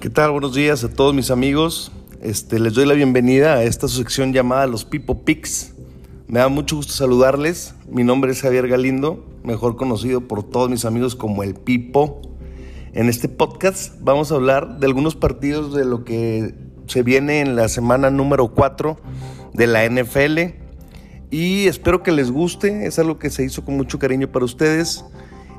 [0.00, 0.30] ¿Qué tal?
[0.30, 1.92] Buenos días a todos mis amigos.
[2.22, 5.74] Este, les doy la bienvenida a esta sección llamada Los Pipo Picks.
[6.26, 7.74] Me da mucho gusto saludarles.
[7.86, 12.22] Mi nombre es Javier Galindo, mejor conocido por todos mis amigos como el Pipo.
[12.94, 16.54] En este podcast vamos a hablar de algunos partidos de lo que
[16.86, 18.96] se viene en la semana número 4
[19.52, 20.54] de la NFL.
[21.30, 25.04] Y espero que les guste, es algo que se hizo con mucho cariño para ustedes.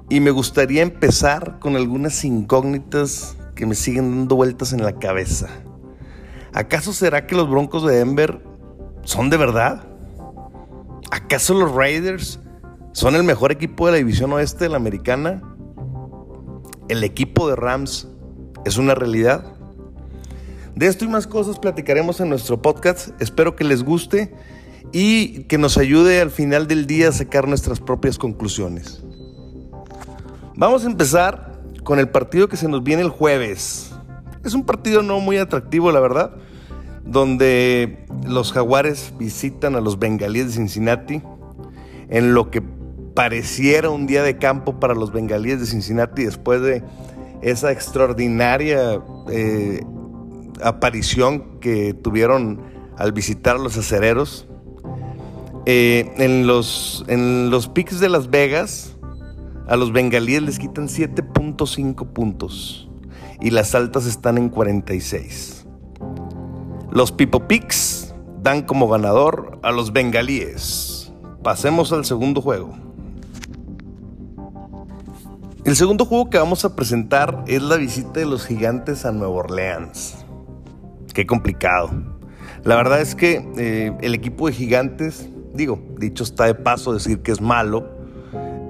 [0.09, 5.47] Y me gustaría empezar con algunas incógnitas que me siguen dando vueltas en la cabeza.
[6.51, 8.41] ¿Acaso será que los Broncos de Denver
[9.03, 9.83] son de verdad?
[11.11, 12.39] ¿Acaso los Raiders
[12.91, 15.43] son el mejor equipo de la división oeste de la americana?
[16.89, 18.07] ¿El equipo de Rams
[18.65, 19.45] es una realidad?
[20.73, 23.09] De esto y más cosas platicaremos en nuestro podcast.
[23.21, 24.33] Espero que les guste
[24.91, 29.03] y que nos ayude al final del día a sacar nuestras propias conclusiones.
[30.55, 31.50] Vamos a empezar
[31.83, 33.93] con el partido que se nos viene el jueves.
[34.43, 36.31] Es un partido no muy atractivo, la verdad,
[37.05, 41.21] donde los jaguares visitan a los bengalíes de Cincinnati
[42.09, 42.61] en lo que
[43.13, 46.83] pareciera un día de campo para los bengalíes de Cincinnati después de
[47.41, 49.83] esa extraordinaria eh,
[50.63, 52.61] aparición que tuvieron
[52.97, 54.47] al visitar a los acereros.
[55.67, 58.97] Eh, en, los, en los picks de Las Vegas,
[59.71, 62.89] a los bengalíes les quitan 7.5 puntos
[63.39, 65.65] y las altas están en 46.
[66.91, 71.13] Los Pipo Picks dan como ganador a los bengalíes.
[71.41, 72.73] Pasemos al segundo juego.
[75.63, 79.35] El segundo juego que vamos a presentar es la visita de los gigantes a Nueva
[79.35, 80.25] Orleans.
[81.13, 81.91] Qué complicado.
[82.65, 87.21] La verdad es que eh, el equipo de gigantes, digo, dicho está de paso decir
[87.21, 88.01] que es malo,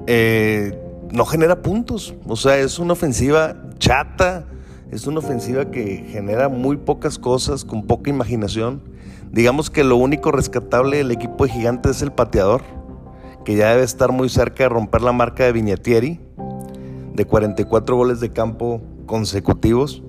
[0.05, 0.77] eh,
[1.13, 2.15] no genera puntos.
[2.27, 4.45] O sea, es una ofensiva chata,
[4.91, 8.81] es una ofensiva que genera muy pocas cosas, con poca imaginación.
[9.31, 12.61] Digamos que lo único rescatable del equipo de gigantes es el pateador,
[13.45, 16.19] que ya debe estar muy cerca de romper la marca de Viñatieri,
[17.13, 20.03] de 44 goles de campo consecutivos.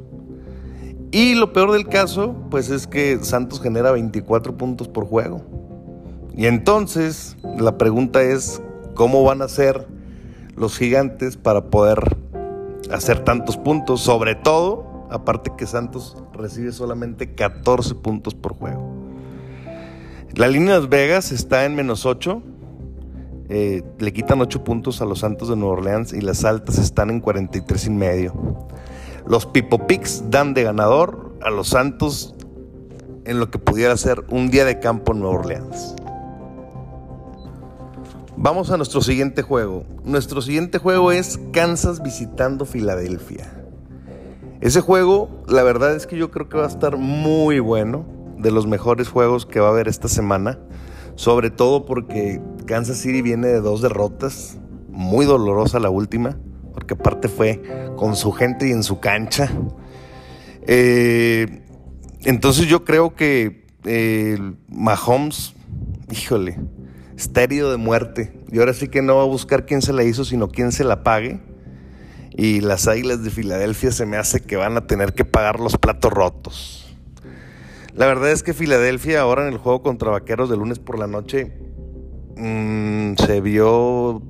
[1.10, 5.42] Y lo peor del caso, pues es que Santos genera 24 puntos por juego.
[6.34, 8.62] Y entonces, la pregunta es,
[8.94, 9.86] ¿cómo van a ser
[10.56, 12.16] los gigantes para poder
[12.90, 18.90] hacer tantos puntos, sobre todo, aparte que Santos recibe solamente 14 puntos por juego.
[20.34, 22.42] La línea de Las Vegas está en menos 8,
[23.48, 27.10] eh, le quitan 8 puntos a los Santos de Nueva Orleans y las altas están
[27.10, 28.32] en 43 y medio.
[29.26, 32.34] Los Pipo Picks dan de ganador a los Santos
[33.24, 35.94] en lo que pudiera ser un día de campo en Nueva Orleans.
[38.36, 39.84] Vamos a nuestro siguiente juego.
[40.04, 43.52] Nuestro siguiente juego es Kansas visitando Filadelfia.
[44.60, 48.06] Ese juego, la verdad es que yo creo que va a estar muy bueno,
[48.38, 50.58] de los mejores juegos que va a haber esta semana,
[51.14, 56.38] sobre todo porque Kansas City viene de dos derrotas, muy dolorosa la última,
[56.72, 57.62] porque aparte fue
[57.96, 59.50] con su gente y en su cancha.
[60.66, 61.62] Eh,
[62.22, 64.38] entonces yo creo que eh,
[64.68, 65.54] Mahomes,
[66.10, 66.58] híjole,
[67.22, 68.32] está herido de muerte.
[68.50, 70.84] Y ahora sí que no va a buscar quién se la hizo, sino quién se
[70.84, 71.40] la pague.
[72.30, 75.76] Y las Águilas de Filadelfia se me hace que van a tener que pagar los
[75.76, 76.96] platos rotos.
[77.94, 81.06] La verdad es que Filadelfia ahora en el juego contra Vaqueros de lunes por la
[81.06, 81.52] noche
[82.36, 84.22] mm, se vio...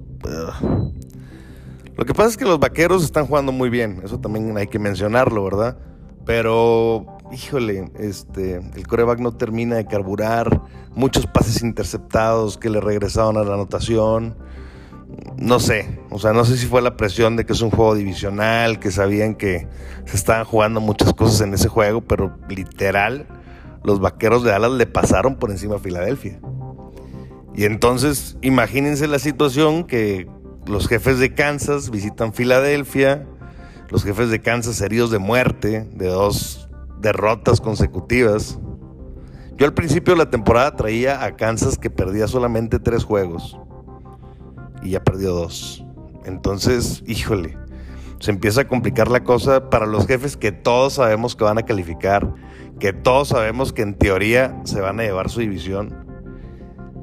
[1.96, 4.78] Lo que pasa es que los Vaqueros están jugando muy bien, eso también hay que
[4.78, 5.76] mencionarlo, ¿verdad?
[6.24, 10.62] Pero híjole, este, el coreback no termina de carburar,
[10.94, 14.36] muchos pases interceptados que le regresaron a la anotación.
[15.36, 17.94] No sé, o sea, no sé si fue la presión de que es un juego
[17.94, 19.66] divisional, que sabían que
[20.06, 23.26] se estaban jugando muchas cosas en ese juego, pero literal,
[23.84, 26.40] los vaqueros de Dallas le pasaron por encima a Filadelfia.
[27.54, 30.26] Y entonces, imagínense la situación que
[30.66, 33.26] los jefes de Kansas visitan Filadelfia,
[33.90, 36.61] los jefes de Kansas heridos de muerte, de dos
[37.02, 38.58] derrotas consecutivas.
[39.56, 43.58] Yo al principio de la temporada traía a Kansas que perdía solamente tres juegos
[44.82, 45.84] y ya perdió dos.
[46.24, 47.58] Entonces, híjole,
[48.20, 51.64] se empieza a complicar la cosa para los jefes que todos sabemos que van a
[51.64, 52.32] calificar,
[52.78, 56.06] que todos sabemos que en teoría se van a llevar su división,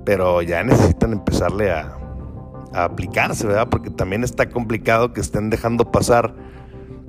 [0.05, 1.97] pero ya necesitan empezarle a,
[2.73, 3.67] a aplicarse, ¿verdad?
[3.69, 6.33] Porque también está complicado que estén dejando pasar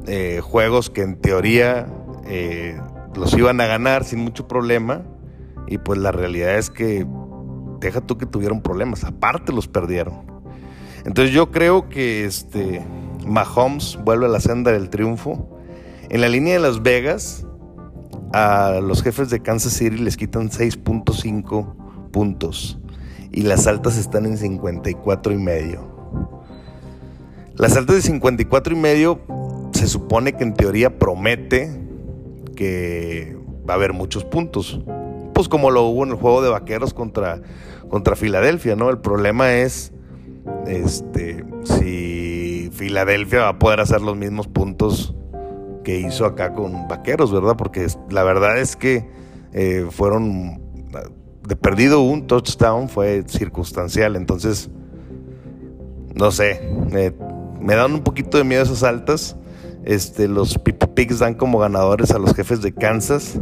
[0.07, 1.87] eh, juegos que en teoría
[2.33, 2.81] eh,
[3.17, 5.03] los iban a ganar sin mucho problema
[5.67, 7.05] y pues la realidad es que
[7.81, 10.31] deja tú que tuvieron problemas, aparte los perdieron.
[11.05, 12.87] Entonces yo creo que este
[13.27, 15.59] Mahomes vuelve a la senda del triunfo
[16.09, 17.47] En la línea de Las Vegas,
[18.33, 22.79] a los jefes de Kansas City les quitan 6.5 puntos
[23.33, 25.89] y las altas están en 54 y medio.
[27.57, 29.21] Las altas de 54 y medio
[29.73, 31.90] se supone que en teoría promete
[32.61, 33.35] que
[33.67, 34.83] va a haber muchos puntos.
[35.33, 37.41] Pues como lo hubo en el juego de vaqueros contra,
[37.89, 38.91] contra Filadelfia, ¿no?
[38.91, 39.95] El problema es
[40.67, 45.15] este, si Filadelfia va a poder hacer los mismos puntos
[45.85, 47.57] que hizo acá con vaqueros, ¿verdad?
[47.57, 49.09] Porque la verdad es que
[49.55, 50.61] eh, fueron
[51.49, 54.69] de perdido un touchdown fue circunstancial, entonces
[56.15, 56.61] no sé,
[57.59, 59.39] me dan un poquito de miedo esas altas.
[59.85, 63.39] Este, los Pigs dan como ganadores a los jefes de Kansas.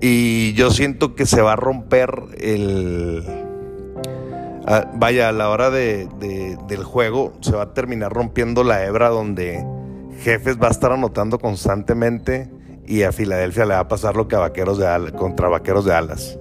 [0.00, 3.22] Y yo siento que se va a romper el.
[4.94, 6.08] vaya, a la hora de,
[6.68, 9.64] del juego se va a terminar rompiendo la hebra donde
[10.22, 12.50] Jefes va a estar anotando constantemente
[12.86, 15.94] y a Filadelfia le va a pasar lo que a Vaqueros de contra Vaqueros de
[15.94, 16.38] Alas.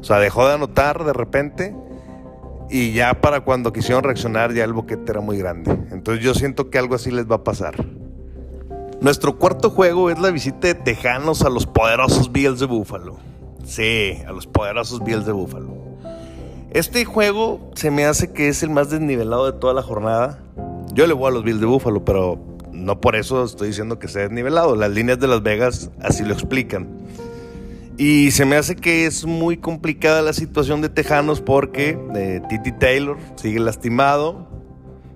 [0.00, 1.74] O sea, dejó de anotar de repente
[2.70, 5.70] y ya para cuando quisieron reaccionar ya el boquete era muy grande.
[5.90, 7.74] Entonces yo siento que algo así les va a pasar.
[9.02, 13.16] Nuestro cuarto juego es la visita de Tejanos a los poderosos Bills de Búfalo.
[13.64, 15.74] Sí, a los poderosos Bills de Búfalo.
[16.70, 20.38] Este juego se me hace que es el más desnivelado de toda la jornada.
[20.94, 22.40] Yo le voy a los Bills de Búfalo, pero
[22.70, 24.76] no por eso estoy diciendo que sea desnivelado.
[24.76, 26.86] Las líneas de Las Vegas así lo explican.
[27.98, 32.70] Y se me hace que es muy complicada la situación de Tejanos porque eh, Titi
[32.70, 34.46] Taylor sigue lastimado,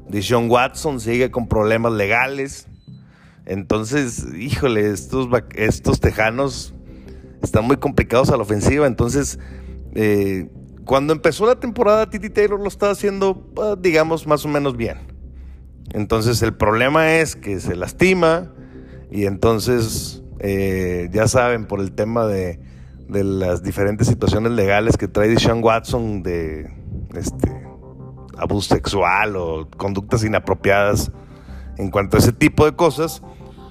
[0.09, 2.67] Deshaun Watson sigue con problemas legales.
[3.47, 6.75] Entonces, híjole, estos, estos tejanos
[7.43, 8.87] están muy complicados a la ofensiva.
[8.87, 9.39] Entonces,
[9.95, 10.51] eh,
[10.85, 14.99] cuando empezó la temporada, Titi Taylor lo estaba haciendo, ah, digamos, más o menos bien.
[15.93, 18.53] Entonces, el problema es que se lastima
[19.11, 22.61] y entonces, eh, ya saben, por el tema de,
[23.09, 26.69] de, las diferentes situaciones legales que trae Deshaun Watson de
[27.15, 27.67] este,
[28.37, 31.13] abuso sexual o conductas inapropiadas
[31.79, 33.23] en cuanto a ese tipo de cosas,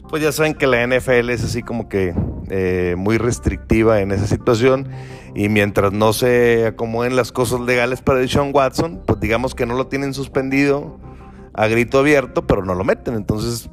[0.10, 2.14] pues ya saben que la NFL es así como que
[2.50, 4.88] eh, muy restrictiva en esa situación
[5.34, 9.76] y mientras no se acomoden las cosas legales para Deshaun Watson, pues digamos que no
[9.76, 11.00] lo tienen suspendido
[11.54, 13.16] a grito abierto, pero no lo meten.
[13.16, 13.70] Entonces,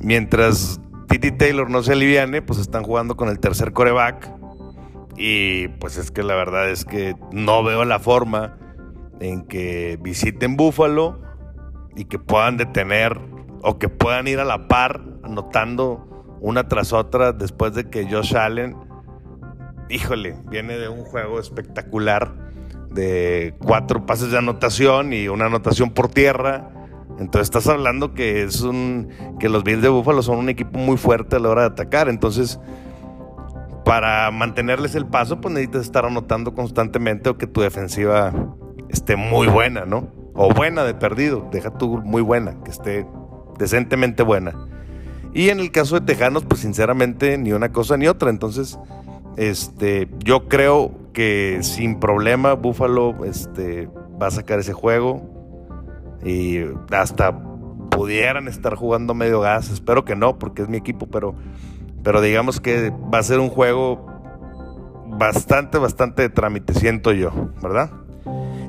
[0.00, 4.30] mientras Titi Taylor no se aliviane, pues están jugando con el tercer coreback
[5.16, 8.56] y pues es que la verdad es que no veo la forma
[9.20, 11.20] en que visiten Búfalo
[11.94, 13.20] y que puedan detener
[13.62, 16.08] o que puedan ir a la par anotando
[16.40, 18.76] una tras otra después de que Josh Allen,
[19.88, 22.34] híjole, viene de un juego espectacular
[22.90, 26.70] de cuatro pases de anotación y una anotación por tierra.
[27.18, 30.96] Entonces estás hablando que es un que los Bills de Búfalo son un equipo muy
[30.96, 32.08] fuerte a la hora de atacar.
[32.08, 32.58] Entonces,
[33.84, 38.32] para mantenerles el paso, pues necesitas estar anotando constantemente o que tu defensiva
[38.88, 40.08] esté muy buena, ¿no?
[40.34, 43.06] O buena de perdido, deja tú muy buena, que esté
[43.58, 44.54] decentemente buena.
[45.34, 48.30] Y en el caso de Tejanos, pues sinceramente ni una cosa ni otra.
[48.30, 48.78] Entonces,
[49.36, 53.88] este, yo creo que sin problema Buffalo este,
[54.20, 55.28] va a sacar ese juego
[56.24, 56.60] y
[56.90, 57.38] hasta
[57.90, 59.70] pudieran estar jugando medio gas.
[59.70, 61.34] Espero que no, porque es mi equipo, pero,
[62.02, 64.06] pero digamos que va a ser un juego
[65.06, 67.30] bastante, bastante de trámite, siento yo,
[67.62, 67.90] ¿verdad?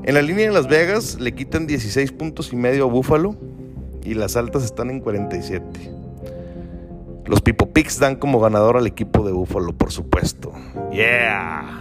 [0.04, 3.36] En la línea de Las Vegas le quitan 16 puntos y medio a Buffalo
[4.04, 5.64] y las altas están en 47.
[7.26, 10.52] Los Pipo Picks dan como ganador al equipo de Buffalo, por supuesto.
[10.92, 11.80] Yeah.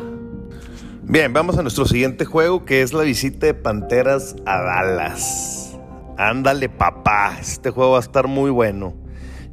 [1.04, 5.78] Bien, vamos a nuestro siguiente juego que es la visita de Panteras a Dallas.
[6.18, 7.38] Ándale, papá.
[7.42, 8.94] Este juego va a estar muy bueno.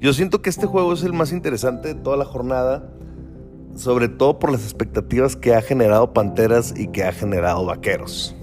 [0.01, 2.89] Yo siento que este juego es el más interesante de toda la jornada,
[3.75, 8.37] sobre todo por las expectativas que ha generado Panteras y que ha generado Vaqueros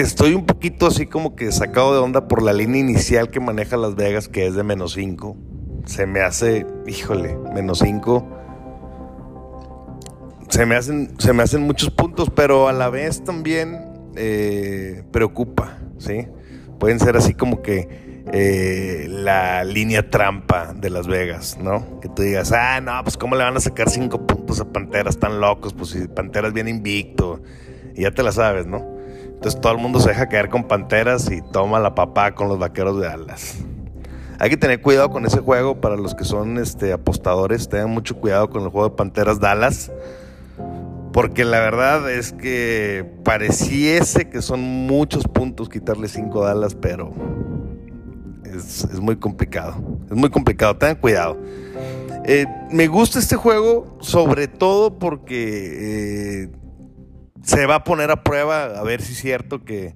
[0.00, 3.76] estoy un poquito así como que sacado de onda por la línea inicial que maneja
[3.76, 5.36] Las Vegas, que es de menos 5.
[5.86, 8.36] Se me hace, híjole, menos 5.
[10.48, 15.78] Se me, hacen, se me hacen muchos puntos, pero a la vez también eh, preocupa,
[15.98, 16.26] ¿sí?
[16.78, 22.00] Pueden ser así como que eh, la línea trampa de Las Vegas, ¿no?
[22.00, 25.18] Que tú digas, ah, no, pues cómo le van a sacar 5 puntos a Panteras
[25.18, 27.42] tan locos, pues si Panteras viene invicto,
[27.94, 28.97] y ya te la sabes, ¿no?
[29.38, 32.58] Entonces todo el mundo se deja caer con Panteras y toma la papá con los
[32.58, 33.54] Vaqueros de Dallas.
[34.40, 37.68] Hay que tener cuidado con ese juego para los que son este, apostadores.
[37.68, 39.92] Tengan mucho cuidado con el juego de Panteras Dallas.
[41.12, 47.12] Porque la verdad es que pareciese que son muchos puntos quitarle 5 Dallas, pero
[48.42, 49.76] es, muy complicado.
[50.10, 51.38] Es muy complicado, tengan cuidado.
[52.24, 56.50] Eh, me gusta este juego sobre todo porque eh,
[57.42, 59.94] se va a poner a prueba a ver si es cierto que,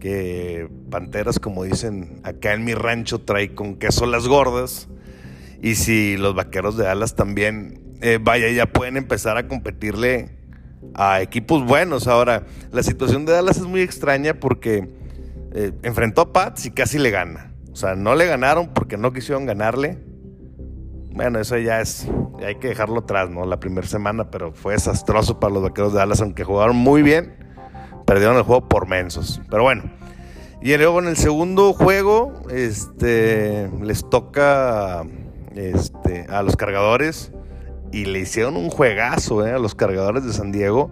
[0.00, 4.88] que Panteras, como dicen acá en mi rancho, trae con queso las gordas.
[5.62, 10.30] Y si los vaqueros de Dallas también, eh, vaya, ya pueden empezar a competirle
[10.94, 12.06] a equipos buenos.
[12.06, 14.88] Ahora, la situación de Dallas es muy extraña porque
[15.52, 17.52] eh, enfrentó a Pats y casi le gana.
[17.72, 19.98] O sea, no le ganaron porque no quisieron ganarle.
[21.12, 22.06] Bueno, eso ya es,
[22.44, 23.44] hay que dejarlo atrás, ¿no?
[23.44, 27.34] La primera semana, pero fue desastroso para los vaqueros de Dallas, aunque jugaron muy bien,
[28.06, 29.40] perdieron el juego por mensos.
[29.50, 29.82] Pero bueno,
[30.62, 35.04] y luego en el segundo juego, este, les toca
[35.54, 37.32] este, a los cargadores
[37.92, 39.52] y le hicieron un juegazo ¿eh?
[39.52, 40.90] a los cargadores de San Diego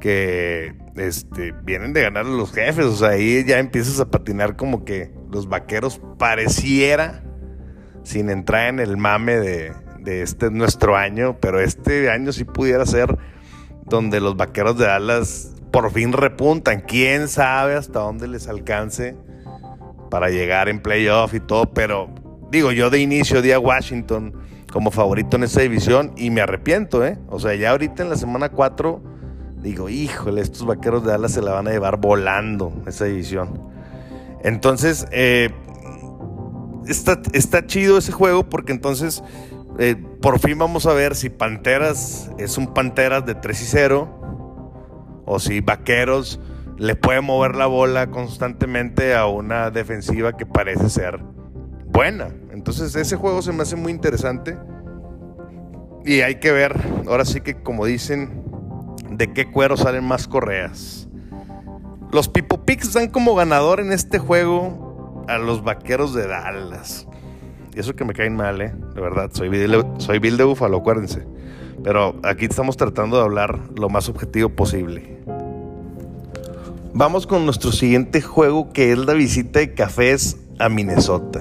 [0.00, 2.84] que este, vienen de ganar a los jefes.
[2.84, 7.22] O sea, ahí ya empiezas a patinar como que los vaqueros pareciera,
[8.02, 12.84] sin entrar en el mame de, de este nuestro año, pero este año sí pudiera
[12.86, 13.16] ser
[13.84, 16.80] donde los vaqueros de Dallas por fin repuntan.
[16.80, 19.16] Quién sabe hasta dónde les alcance
[20.10, 22.08] para llegar en playoff y todo, pero
[22.50, 24.34] digo, yo de inicio di a Washington
[24.72, 27.18] como favorito en esa división y me arrepiento, ¿eh?
[27.28, 29.02] O sea, ya ahorita en la semana 4
[29.62, 33.70] digo, híjole, estos vaqueros de Dallas se la van a llevar volando esa división.
[34.42, 35.50] Entonces, eh,
[36.86, 39.22] está, está, chido ese juego porque entonces
[39.78, 45.22] eh, por fin vamos a ver si Panteras es un Panteras de 3 y 0
[45.26, 46.40] o si Vaqueros
[46.76, 51.20] le puede mover la bola constantemente a una defensiva que parece ser
[51.86, 52.28] buena.
[52.52, 54.56] Entonces ese juego se me hace muy interesante.
[56.04, 56.74] Y hay que ver,
[57.06, 58.42] ahora sí que como dicen,
[59.10, 61.08] de qué cuero salen más correas.
[62.12, 64.89] Los Pipo Picks dan como ganador en este juego
[65.28, 67.06] a los vaqueros de Dallas.
[67.74, 68.72] Y eso que me caen mal, ¿eh?
[68.94, 71.26] De verdad, soy Bill, de Búfalo, acuérdense.
[71.82, 75.18] Pero aquí estamos tratando de hablar lo más objetivo posible.
[76.92, 81.40] Vamos con nuestro siguiente juego que es la visita de cafés a Minnesota.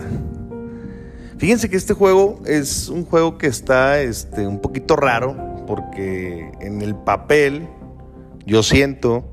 [1.40, 6.82] Fíjense que este juego es un juego que está este, un poquito raro porque en
[6.82, 7.68] el papel
[8.46, 9.26] yo siento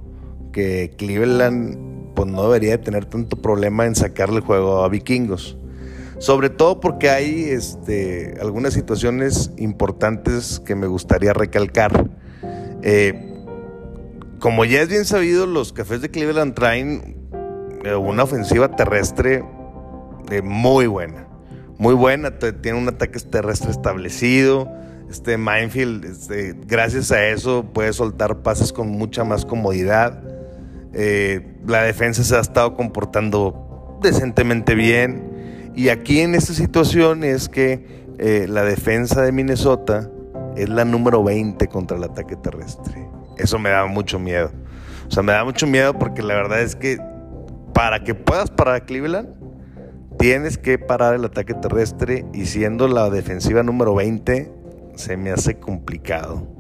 [0.52, 1.85] que Cleveland
[2.16, 5.56] pues, no debería tener tanto problema en sacarle el juego a Vikingos.
[6.18, 12.10] Sobre todo porque hay este, algunas situaciones importantes que me gustaría recalcar.
[12.82, 13.44] Eh,
[14.40, 17.16] como ya es bien sabido, los cafés de Cleveland traen
[17.84, 19.44] eh, una ofensiva terrestre
[20.30, 21.26] eh, muy buena
[21.78, 24.68] muy buena, tiene un ataque terrestre establecido.
[25.10, 30.22] Este Minefield, este, gracias a eso, puede soltar pases con mucha más comodidad.
[30.96, 35.70] Eh, la defensa se ha estado comportando decentemente bien.
[35.74, 40.10] Y aquí en esta situación es que eh, la defensa de Minnesota
[40.56, 43.06] es la número 20 contra el ataque terrestre.
[43.36, 44.50] Eso me da mucho miedo.
[45.06, 46.98] O sea, me da mucho miedo porque la verdad es que
[47.74, 49.36] para que puedas parar a Cleveland,
[50.18, 54.50] Tienes que parar el ataque terrestre y siendo la defensiva número 20
[54.94, 56.55] se me hace complicado.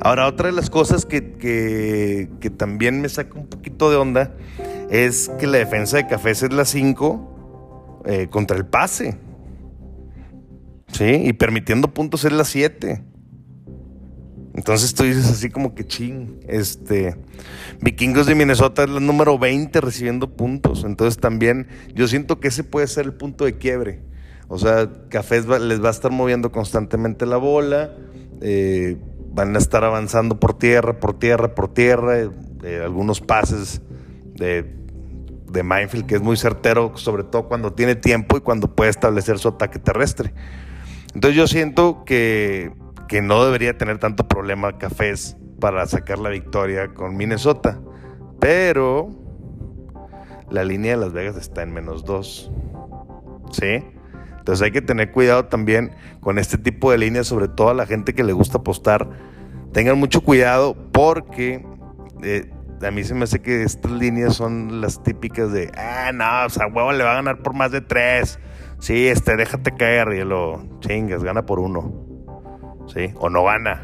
[0.00, 4.34] Ahora, otra de las cosas que, que, también me saca un poquito de onda
[4.90, 9.18] es que la defensa de Cafés es la 5 eh, contra el pase.
[10.92, 11.04] ¿Sí?
[11.04, 13.02] Y permitiendo puntos es la 7.
[14.56, 17.14] Entonces tú dices así como que ching, este,
[17.82, 20.84] Vikingos de Minnesota es la número 20 recibiendo puntos.
[20.84, 24.00] Entonces también yo siento que ese puede ser el punto de quiebre.
[24.48, 27.92] O sea, Cafés les va a estar moviendo constantemente la bola,
[28.40, 28.96] eh,
[29.36, 33.80] van a estar avanzando por tierra, por tierra, por tierra, eh, algunos pases
[34.34, 34.74] de,
[35.52, 39.46] de que es muy certero, sobre todo cuando tiene tiempo y cuando puede establecer su
[39.46, 40.34] ataque terrestre.
[41.14, 42.72] Entonces yo siento que
[43.06, 47.80] que no debería tener tanto problema Cafés para sacar la victoria con Minnesota.
[48.40, 49.10] Pero
[50.50, 52.50] la línea de Las Vegas está en menos 2.
[53.52, 53.84] ¿Sí?
[54.46, 57.84] Entonces hay que tener cuidado también con este tipo de líneas, sobre todo a la
[57.84, 59.08] gente que le gusta apostar.
[59.72, 61.66] Tengan mucho cuidado porque
[62.22, 62.48] eh,
[62.80, 66.48] a mí se me hace que estas líneas son las típicas de, ah, no, o
[66.48, 68.38] sea, huevo le va a ganar por más de 3.
[68.78, 72.06] Sí, este, déjate caer y lo chingas, gana por uno.
[72.86, 73.12] ¿sí?
[73.16, 73.82] O no gana.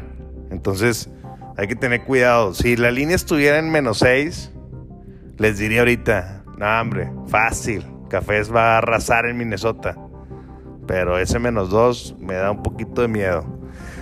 [0.49, 1.09] Entonces,
[1.57, 2.53] hay que tener cuidado.
[2.53, 4.53] Si la línea estuviera en menos 6,
[5.39, 7.85] les diría ahorita, no, hombre, fácil.
[8.09, 9.97] Cafés va a arrasar en Minnesota.
[10.87, 13.45] Pero ese menos 2 me da un poquito de miedo.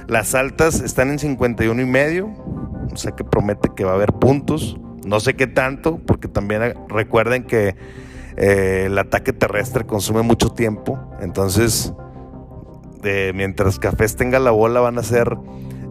[0.07, 2.27] Las altas están en 51 y medio.
[2.91, 4.77] O sea que promete que va a haber puntos.
[5.05, 7.75] No sé qué tanto, porque también recuerden que
[8.37, 10.99] Eh, el ataque terrestre consume mucho tiempo.
[11.21, 11.93] Entonces,
[13.33, 15.37] mientras Cafés tenga la bola, van a ser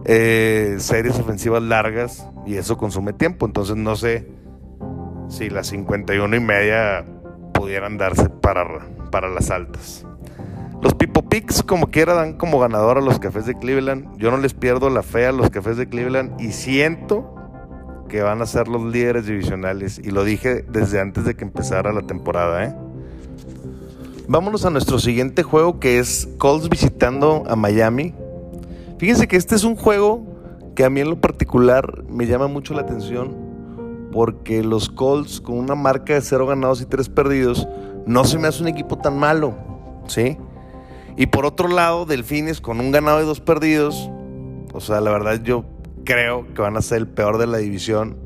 [0.05, 3.45] eh, series ofensivas largas y eso consume tiempo.
[3.45, 4.27] Entonces, no sé
[5.29, 7.05] si las 51 y media
[7.53, 8.65] pudieran darse para,
[9.11, 10.05] para las altas.
[10.81, 14.17] Los Pipo Picks, como quiera, dan como ganador a los Cafés de Cleveland.
[14.17, 17.35] Yo no les pierdo la fe a los Cafés de Cleveland y siento
[18.09, 19.99] que van a ser los líderes divisionales.
[20.03, 22.65] Y lo dije desde antes de que empezara la temporada.
[22.65, 22.75] ¿eh?
[24.27, 28.15] Vámonos a nuestro siguiente juego que es Colts visitando a Miami.
[28.97, 30.25] Fíjense que este es un juego
[30.75, 33.35] que a mí en lo particular me llama mucho la atención
[34.11, 37.67] porque los Colts con una marca de 0 ganados y 3 perdidos
[38.05, 39.55] no se me hace un equipo tan malo,
[40.07, 40.37] ¿sí?
[41.17, 44.09] Y por otro lado, Delfines con un ganado y dos perdidos.
[44.73, 45.65] O sea, la verdad yo
[46.05, 48.17] creo que van a ser el peor de la división.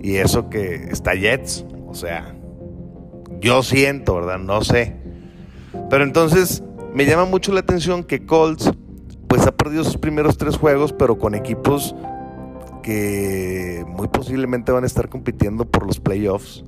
[0.00, 1.64] Y eso que está Jets.
[1.86, 2.34] O sea,
[3.40, 4.38] yo siento, ¿verdad?
[4.38, 4.96] No sé.
[5.90, 6.62] Pero entonces
[6.94, 8.70] me llama mucho la atención que Colts
[9.28, 11.94] pues ha perdido sus primeros tres juegos, pero con equipos
[12.82, 16.64] que muy posiblemente van a estar compitiendo por los playoffs.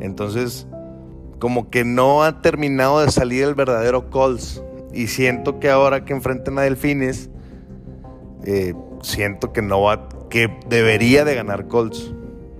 [0.00, 0.66] Entonces,
[1.38, 4.62] como que no ha terminado de salir el verdadero Colts.
[4.92, 7.30] Y siento que ahora que enfrenten a Delfines,
[8.44, 12.12] eh, siento que no va, que debería de ganar Colts.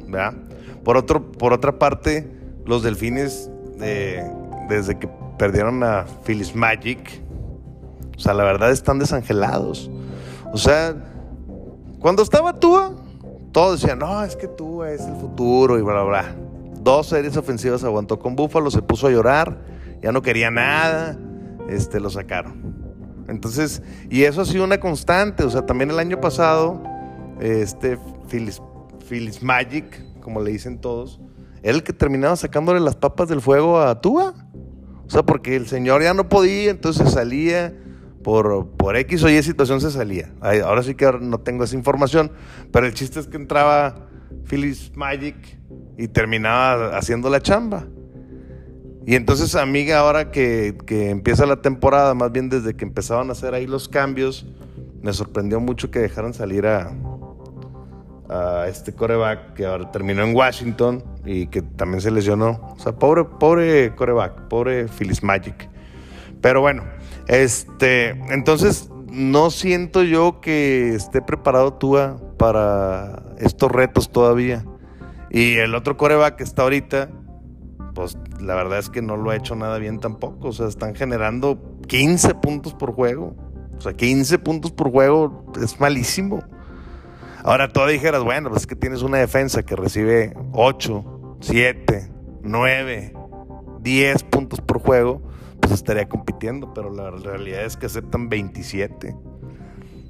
[0.06, 0.34] ¿verdad?
[0.84, 2.30] Por, otro, por otra parte,
[2.64, 4.24] los Delfines, eh,
[4.68, 5.08] desde que
[5.38, 7.22] perdieron a Phyllis Magic,
[8.16, 9.90] o sea, la verdad están desangelados.
[10.52, 10.96] O sea,
[12.00, 12.92] cuando estaba Tua,
[13.52, 16.47] todos decían, no, es que Tua es el futuro y bla, bla, bla.
[16.82, 19.62] Dos series ofensivas aguantó con Búfalo, se puso a llorar,
[20.02, 21.18] ya no quería nada,
[21.68, 22.76] este, lo sacaron.
[23.28, 26.82] Entonces, y eso ha sido una constante, o sea, también el año pasado,
[27.40, 28.62] este, Phyllis,
[29.08, 31.20] Phyllis Magic, como le dicen todos,
[31.62, 34.34] era el que terminaba sacándole las papas del fuego a Tua.
[35.06, 37.74] O sea, porque el señor ya no podía, entonces salía,
[38.22, 40.32] por, por X o Y situación se salía.
[40.40, 42.32] Ahora sí que no tengo esa información,
[42.72, 44.07] pero el chiste es que entraba
[44.44, 45.36] Phyllis Magic
[45.96, 47.86] y terminaba haciendo la chamba.
[49.06, 53.54] Y entonces, amiga, ahora que, empieza la temporada, más bien desde que empezaban a hacer
[53.54, 54.46] ahí los cambios,
[55.00, 56.92] me sorprendió mucho que dejaran salir a,
[58.28, 62.74] a este coreback que ahora terminó en Washington y que también se lesionó.
[62.76, 65.70] O sea, pobre, pobre coreback, pobre Phyllis Magic.
[66.42, 66.84] Pero bueno,
[67.28, 74.64] este, entonces no siento yo que esté preparado Tua para estos retos todavía.
[75.30, 77.10] Y el otro coreback que está ahorita,
[77.94, 80.48] pues la verdad es que no lo ha hecho nada bien tampoco.
[80.48, 83.36] O sea, están generando 15 puntos por juego.
[83.76, 86.42] O sea, 15 puntos por juego es malísimo.
[87.44, 92.10] Ahora tú dijeras, bueno, pues es que tienes una defensa que recibe 8, 7,
[92.42, 93.14] 9,
[93.80, 95.22] 10 puntos por juego,
[95.60, 99.14] pues estaría compitiendo, pero la realidad es que aceptan 27.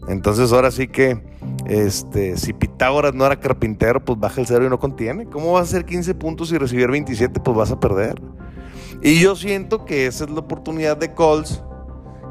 [0.08, 1.20] Entonces ahora sí que,
[1.66, 5.26] este, si Pitágoras no era carpintero, pues baja el cero y no contiene.
[5.26, 7.40] ¿Cómo vas a hacer 15 puntos y recibir 27?
[7.40, 8.20] Pues vas a perder.
[9.02, 11.62] Y yo siento que esa es la oportunidad de Colts,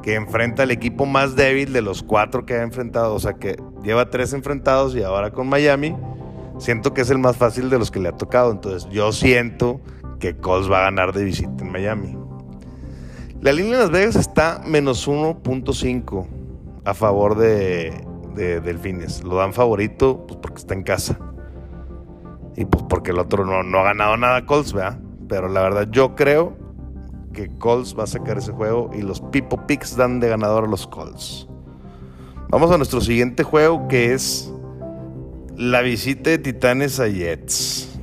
[0.02, 3.14] que enfrenta al equipo más débil de los cuatro que ha enfrentado.
[3.14, 5.96] O sea, que lleva tres enfrentados y ahora con Miami.
[6.58, 8.52] Siento que es el más fácil de los que le ha tocado.
[8.52, 9.80] Entonces yo siento
[10.20, 12.18] que Colts va a ganar de visita en Miami.
[13.40, 16.37] La línea de Las Vegas está menos 1.5
[16.88, 17.94] a favor de,
[18.36, 19.24] Delfines.
[19.24, 21.20] Lo dan favorito pues porque está en casa.
[22.56, 25.00] Y pues porque el otro no, ha ganado nada Colts, ¿verdad?
[25.28, 26.56] Pero la verdad yo creo
[27.34, 30.68] que Colts va a sacar ese juego y los Pipo Picks dan de ganador a
[30.68, 31.48] los Colts.
[32.50, 34.52] Vamos a nuestro siguiente juego que es
[35.58, 38.00] la visita de Titanes a Jets.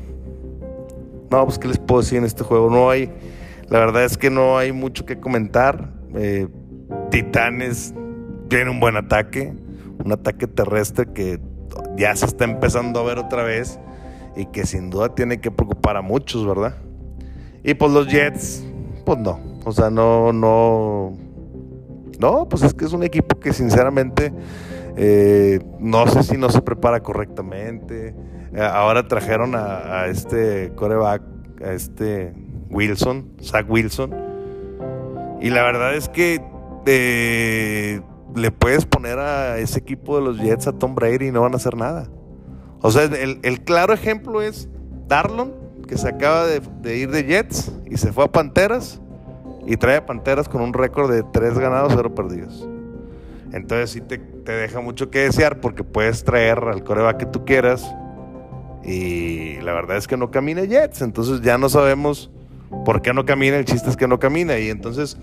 [1.31, 2.69] No, pues qué les puedo decir en este juego.
[2.69, 3.11] No hay,
[3.69, 5.91] la verdad es que no hay mucho que comentar.
[6.15, 6.49] Eh,
[7.11, 7.95] Titanes
[8.55, 9.53] tiene un buen ataque,
[10.05, 11.41] un ataque terrestre que
[11.97, 13.81] ya se está empezando a ver otra vez
[14.37, 16.77] y que sin duda tiene que preocupar a muchos, ¿verdad?
[17.65, 18.65] Y pues los Jets,
[19.05, 21.19] pues no, o sea, no, no,
[22.21, 24.33] no, pues es que es un equipo que sinceramente
[24.97, 28.15] eh, no sé si no se prepara correctamente.
[28.55, 31.23] Eh, ahora trajeron a, este coreback,
[31.61, 32.33] a este
[32.71, 34.15] Wilson, Zach Wilson.
[35.41, 36.41] Y la verdad es que
[36.87, 38.01] eh,
[38.35, 41.53] le puedes poner a ese equipo de los Jets a Tom Brady y no van
[41.53, 42.09] a hacer nada.
[42.81, 44.69] O sea, el, claro ejemplo es
[45.09, 45.53] Darlon,
[45.89, 49.01] que se acaba de, ir de Jets y se fue a Panteras
[49.67, 52.69] y trae a Panteras con un récord de 3 ganados, 0 perdidos.
[53.53, 57.45] Entonces sí te, te, deja mucho que desear porque puedes traer al coreback que tú
[57.45, 57.95] quieras
[58.85, 61.03] y la verdad es que no camina Jets.
[61.03, 62.31] Entonces ya no sabemos
[62.85, 63.57] ¿Por qué no camina?
[63.57, 64.59] El chiste es que no camina.
[64.59, 65.17] Y entonces,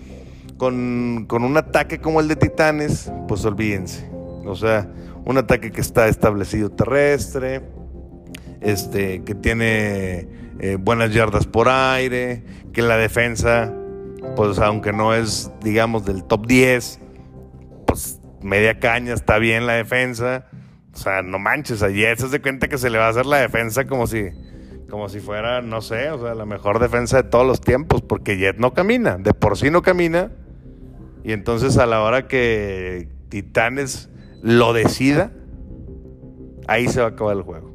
[0.57, 4.09] con, con un ataque como el de Titanes, pues olvídense.
[4.45, 4.87] O sea,
[5.25, 7.61] un ataque que está establecido terrestre,
[8.61, 10.27] este, que tiene
[10.59, 13.73] eh, buenas yardas por aire, que la defensa,
[14.35, 16.99] pues aunque no es, digamos, del top 10,
[17.87, 20.45] pues media caña, está bien la defensa.
[20.93, 23.37] O sea, no manches, ayer se de cuenta que se le va a hacer la
[23.37, 24.29] defensa como si,
[24.91, 28.37] como si fuera, no sé, o sea, la mejor defensa de todos los tiempos, porque
[28.37, 30.31] Jet no camina, de por sí no camina.
[31.23, 34.09] Y entonces a la hora que Titanes
[34.43, 35.31] lo decida,
[36.67, 37.73] ahí se va a acabar el juego.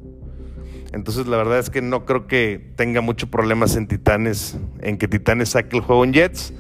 [0.93, 5.09] Entonces la verdad es que no creo que tenga mucho problemas en Titanes, en que
[5.09, 6.53] Titanes saque el juego en Jets.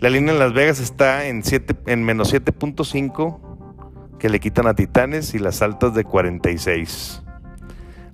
[0.00, 1.42] La línea en Las Vegas está en,
[1.86, 7.24] en menos 7.5 que le quitan a Titanes y las altas de 46.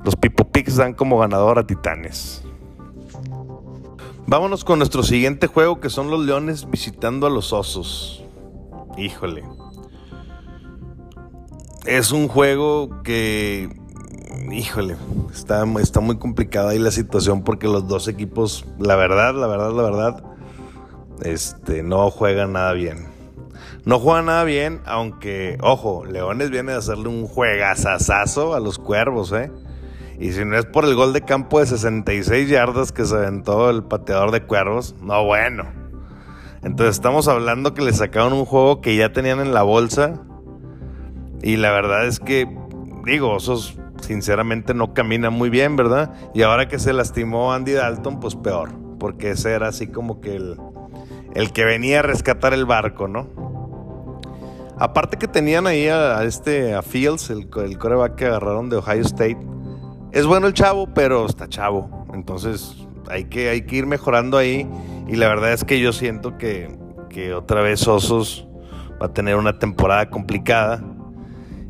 [0.05, 2.43] Los Pipo Picks dan como ganador a Titanes.
[4.27, 8.23] Vámonos con nuestro siguiente juego que son los Leones visitando a los Osos.
[8.97, 9.43] Híjole
[11.87, 13.69] es un juego que,
[14.51, 14.97] híjole,
[15.33, 19.73] está, está muy complicada ahí la situación porque los dos equipos, la verdad, la verdad,
[19.73, 20.25] la verdad,
[21.23, 23.12] este, no juegan nada bien.
[23.85, 29.33] No juegan nada bien, aunque, ojo, Leones viene de hacerle un juegazazazo a los cuervos,
[29.33, 29.51] ¿eh?
[30.18, 33.70] Y si no es por el gol de campo de 66 yardas que se aventó
[33.70, 35.64] el pateador de cuervos, no bueno.
[36.62, 40.22] Entonces estamos hablando que le sacaron un juego que ya tenían en la bolsa
[41.42, 42.48] y la verdad es que,
[43.05, 46.14] digo, Osos sinceramente no camina muy bien, ¿verdad?
[46.33, 50.37] Y ahora que se lastimó Andy Dalton, pues peor, porque ese era así como que
[50.37, 50.57] el,
[51.35, 53.29] el que venía a rescatar el barco, ¿no?
[54.79, 59.03] Aparte que tenían ahí a, este, a Fields, el, el coreback que agarraron de Ohio
[59.03, 59.38] State.
[60.14, 62.07] Es bueno el chavo, pero está chavo.
[62.14, 62.77] Entonces
[63.11, 64.64] hay que, hay que ir mejorando ahí.
[65.09, 68.46] Y la verdad es que yo siento que, que otra vez Osos
[69.03, 70.85] va a tener una temporada complicada.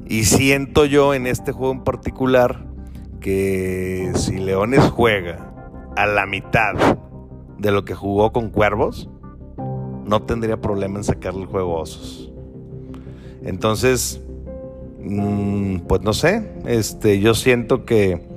[0.06, 2.66] Y siento yo en este juego en particular
[3.18, 5.50] que si Leones juega
[5.96, 6.74] a la mitad
[7.56, 9.08] de lo que jugó con Cuervos,
[10.04, 12.30] no tendría problema en sacarle el juego a Osos.
[13.42, 14.20] Entonces,
[15.02, 18.33] mm, pues no sé, este, yo siento que,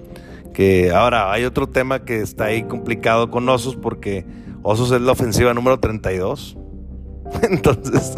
[0.57, 4.25] que ahora hay otro tema que está ahí complicado con Osos porque
[4.63, 6.57] Osos es la ofensiva número 32
[7.43, 8.15] Entonces,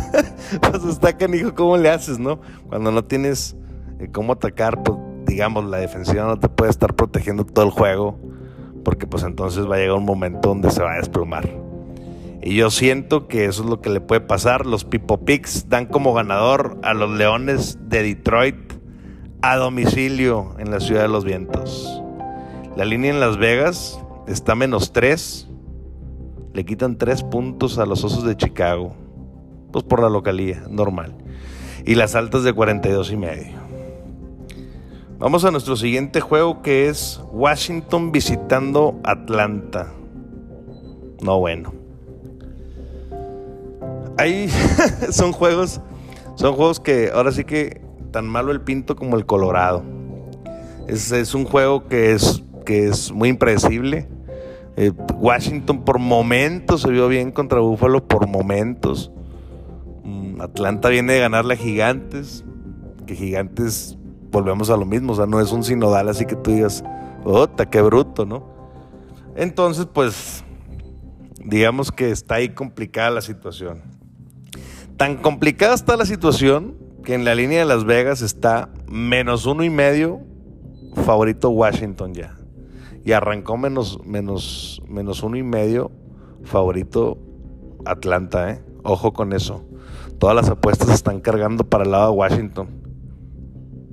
[0.60, 2.40] pues está canijo, ¿cómo le haces, no?
[2.68, 3.54] Cuando no tienes
[4.00, 8.18] eh, cómo atacar, pues digamos, la defensiva no te puede estar protegiendo todo el juego,
[8.84, 11.48] porque pues entonces va a llegar un momento donde se va a desplumar.
[12.42, 14.66] Y yo siento que eso es lo que le puede pasar.
[14.66, 18.67] Los Pipo Picks dan como ganador a los Leones de Detroit
[19.42, 22.02] a domicilio en la Ciudad de los Vientos.
[22.76, 25.48] La línea en Las Vegas está menos 3
[26.58, 28.92] le quitan tres puntos a los Osos de Chicago.
[29.70, 31.14] Pues por la localía, normal.
[31.84, 33.58] Y las altas de 42 y medio.
[35.20, 39.92] Vamos a nuestro siguiente juego que es Washington visitando Atlanta.
[41.22, 41.72] No bueno.
[44.16, 44.50] Ahí
[45.10, 45.80] son juegos,
[46.34, 49.82] son juegos que ahora sí que tan malo el Pinto como el Colorado.
[50.86, 54.08] Es, es un juego que es, que es muy impredecible
[54.80, 59.10] eh, Washington por momentos se vio bien contra Buffalo, por momentos.
[60.04, 62.44] Mm, Atlanta viene de ganarle a Gigantes,
[63.04, 63.98] que Gigantes
[64.30, 66.84] volvemos a lo mismo, o sea, no es un sinodal así que tú digas,
[67.24, 68.48] ¡ota, qué bruto, ¿no?
[69.34, 70.44] Entonces, pues,
[71.44, 73.82] digamos que está ahí complicada la situación.
[74.96, 76.76] Tan complicada está la situación
[77.08, 80.20] que en la línea de Las Vegas está menos uno y medio
[81.06, 82.36] favorito Washington ya
[83.02, 85.90] y arrancó menos, menos, menos uno y medio
[86.44, 87.16] favorito
[87.86, 88.62] Atlanta, ¿eh?
[88.82, 89.64] Ojo con eso.
[90.18, 92.68] Todas las apuestas están cargando para el lado de Washington.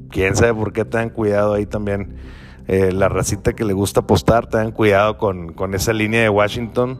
[0.09, 2.17] Quién sabe por qué tengan cuidado ahí también.
[2.67, 6.99] Eh, la racita que le gusta apostar, tengan cuidado con, esa línea de Washington.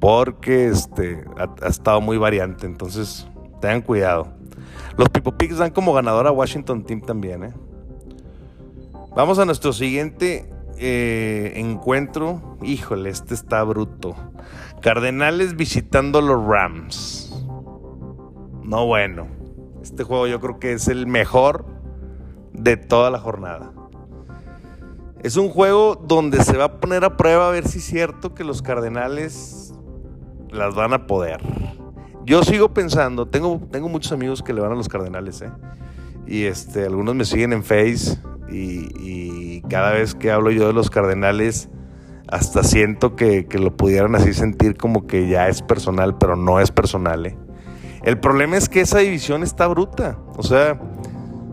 [0.00, 2.64] Porque este, ha, estado muy variante.
[2.64, 3.28] Entonces,
[3.60, 4.39] tengan cuidado.
[4.96, 7.54] Los Pipo Picks dan como ganador a Washington Team también, ¿eh?
[9.14, 14.14] Vamos a nuestro siguiente eh, encuentro, híjole, este está bruto.
[14.80, 17.44] Cardenales visitando los Rams.
[18.62, 19.26] No bueno.
[19.82, 21.66] Este juego yo creo que es el mejor
[22.52, 23.72] de toda la jornada.
[25.22, 28.34] Es un juego donde se va a poner a prueba a ver si es cierto
[28.34, 29.74] que los Cardenales
[30.50, 31.40] las van a poder.
[32.24, 35.50] Yo sigo pensando, tengo, tengo muchos amigos que le van a los Cardenales, ¿eh?
[36.26, 38.18] Y este, algunos me siguen en Face
[38.50, 41.68] y, cada vez que hablo yo de los Cardenales,
[42.28, 46.70] hasta siento que, lo pudieran así sentir como que ya es personal, pero no es
[46.70, 47.26] personal.
[47.26, 47.36] ¿eh?
[48.02, 50.18] El problema es que esa división está bruta.
[50.36, 50.80] O sea,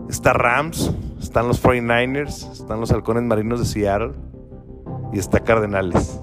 [0.08, 4.12] está Rams, están los 49ers, están los halcones marinos de Seattle
[5.12, 6.20] y está Cardenales.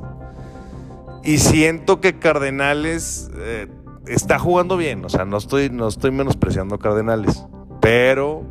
[1.23, 3.67] Y siento que Cardenales eh,
[4.08, 5.04] está jugando bien.
[5.06, 7.46] O sea, no estoy, no estoy menospreciando Cardenales.
[7.82, 8.44] Pero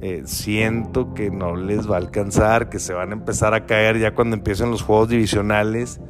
[0.00, 3.98] eh, siento que no les va a alcanzar, que se van a empezar a caer
[3.98, 6.00] ya cuando empiecen los juegos divisionales,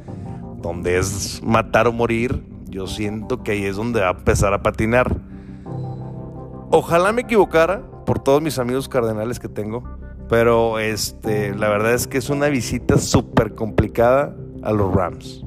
[0.61, 2.43] donde es matar o morir.
[2.67, 5.15] Yo siento que ahí es donde va a empezar a patinar.
[6.71, 9.83] Ojalá me equivocara por todos mis amigos cardenales que tengo,
[10.27, 15.45] pero este, la verdad es que es una visita súper complicada a los Rams.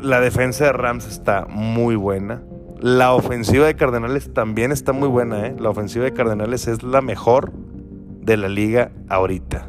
[0.00, 2.42] La defensa de Rams está muy buena.
[2.78, 5.56] La ofensiva de Cardenales también está muy buena, ¿eh?
[5.58, 9.68] La ofensiva de Cardenales es la mejor de la liga ahorita.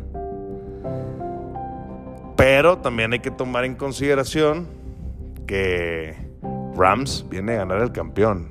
[2.37, 4.67] Pero también hay que tomar en consideración
[5.45, 6.15] que
[6.75, 8.47] Rams viene a ganar el campeón.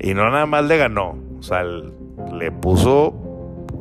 [0.00, 1.18] Y no nada más le ganó.
[1.38, 3.10] O sea, le puso.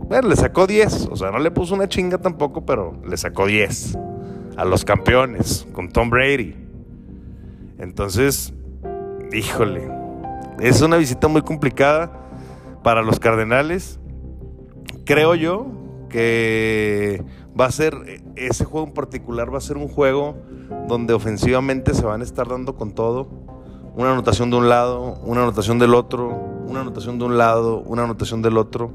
[0.09, 1.07] Bueno, le sacó 10.
[1.09, 3.97] O sea, no le puso una chinga tampoco, pero le sacó 10
[4.57, 6.55] a los campeones con Tom Brady.
[7.77, 8.53] Entonces,
[9.31, 9.87] híjole,
[10.59, 12.11] es una visita muy complicada
[12.83, 13.99] para los Cardenales.
[15.05, 15.67] Creo yo
[16.09, 17.23] que
[17.59, 17.93] va a ser,
[18.35, 20.35] ese juego en particular va a ser un juego
[20.87, 23.27] donde ofensivamente se van a estar dando con todo.
[23.95, 26.29] Una anotación de un lado, una anotación del otro,
[26.67, 28.91] una anotación de un lado, una anotación del otro.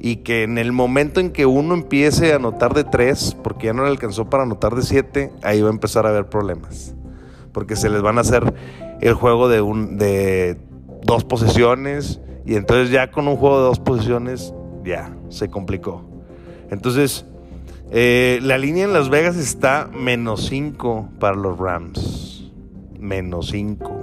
[0.00, 3.72] Y que en el momento en que uno empiece a anotar de tres, porque ya
[3.72, 6.94] no le alcanzó para anotar de siete, ahí va a empezar a haber problemas.
[7.52, 8.54] Porque se les van a hacer
[9.00, 10.58] el juego de, un, de
[11.02, 16.04] dos posiciones y entonces ya con un juego de dos posiciones ya se complicó.
[16.70, 17.24] Entonces,
[17.90, 22.50] eh, la línea en Las Vegas está menos 5 para los Rams.
[22.98, 23.97] Menos 5.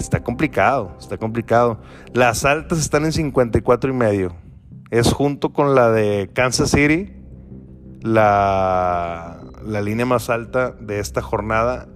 [0.00, 1.78] Está complicado, está complicado.
[2.14, 4.34] Las altas están en 54 y medio.
[4.90, 7.12] Es junto con la de Kansas City
[8.00, 11.86] la, la línea más alta de esta jornada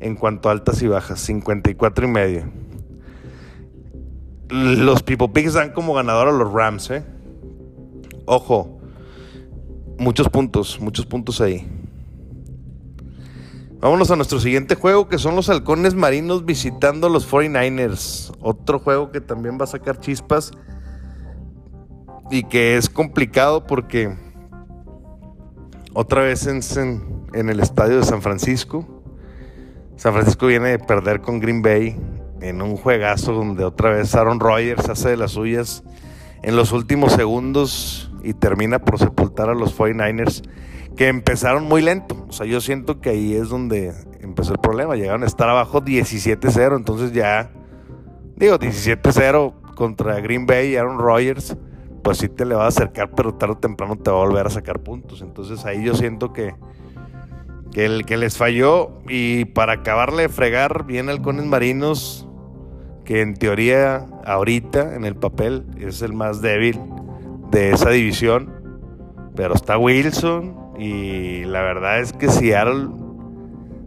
[0.00, 2.44] en cuanto a altas y bajas, 54 y medio.
[4.48, 7.04] Los People Pigs dan como ganador a los Rams, ¿eh?
[8.24, 8.80] Ojo,
[9.98, 11.68] muchos puntos, muchos puntos ahí.
[13.86, 18.36] Vámonos a nuestro siguiente juego, que son los halcones marinos visitando a los 49ers.
[18.40, 20.50] Otro juego que también va a sacar chispas
[22.28, 24.12] y que es complicado porque
[25.92, 26.62] otra vez en,
[27.32, 29.04] en el estadio de San Francisco
[29.94, 31.96] San Francisco viene de perder con Green Bay
[32.40, 35.84] en un juegazo donde otra vez Aaron Rodgers hace de las suyas
[36.42, 40.42] en los últimos segundos y termina por sepultar a los 49ers
[40.96, 42.26] que empezaron muy lento.
[42.28, 44.96] O sea, yo siento que ahí es donde empezó el problema.
[44.96, 47.50] Llegaron a estar abajo 17-0, entonces ya,
[48.36, 51.56] digo, 17-0 contra Green Bay y Aaron Rodgers,
[52.02, 54.46] pues sí te le va a acercar, pero tarde o temprano te va a volver
[54.46, 55.20] a sacar puntos.
[55.20, 56.54] Entonces ahí yo siento que
[57.76, 62.26] que, el, que les falló y para acabarle de fregar bien halcones marinos,
[63.04, 66.80] que en teoría ahorita en el papel es el más débil
[67.50, 68.50] de esa división,
[69.34, 72.88] pero está Wilson y la verdad es que Seattle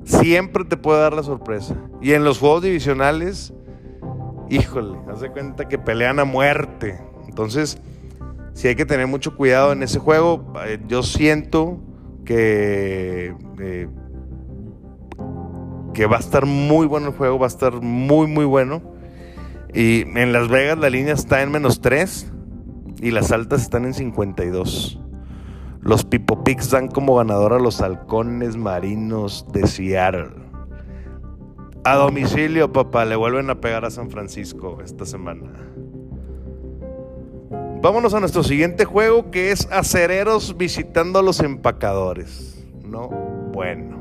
[0.03, 1.75] siempre te puede dar la sorpresa.
[2.01, 3.53] Y en los juegos divisionales,
[4.49, 6.99] híjole, haz de cuenta que pelean a muerte.
[7.27, 7.81] Entonces,
[8.53, 10.53] si hay que tener mucho cuidado en ese juego.
[10.65, 11.79] Eh, yo siento
[12.25, 13.87] que, eh,
[15.93, 18.81] que va a estar muy bueno el juego, va a estar muy, muy bueno.
[19.73, 22.31] Y en Las Vegas la línea está en menos 3
[23.01, 24.99] y las altas están en 52.
[25.81, 30.31] Los Pipo Picks dan como ganador a los halcones marinos de Seattle.
[31.85, 35.51] A domicilio, papá, le vuelven a pegar a San Francisco esta semana.
[37.81, 42.61] Vámonos a nuestro siguiente juego que es Acereros visitando a los empacadores.
[42.83, 43.97] No, bueno.